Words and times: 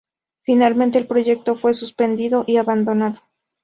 Finalmente 0.41 0.97
el 0.97 1.05
proyecto 1.05 1.55
fue 1.55 1.75
suspendido 1.75 2.43
y 2.47 2.57
abandonado. 2.57 3.19